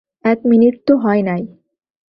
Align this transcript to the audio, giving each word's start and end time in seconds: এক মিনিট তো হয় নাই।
এক 0.25 0.39
মিনিট 0.45 0.75
তো 0.87 0.93
হয় 0.97 1.21
নাই। 1.21 1.43